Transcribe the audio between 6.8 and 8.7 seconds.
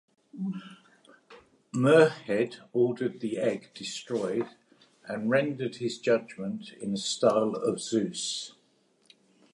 in the style of Seuss.